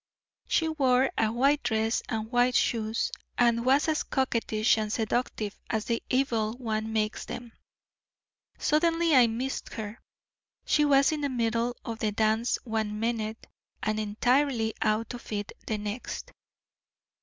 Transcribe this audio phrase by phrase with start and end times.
[0.47, 5.85] She wore a white dress and white shoes, and was as coquettish and seductive as
[5.85, 7.51] the evil one makes them.
[8.57, 9.99] Suddenly I missed her.
[10.65, 13.45] She was in the middle of the dance one minute
[13.83, 16.31] and entirely out of it the next.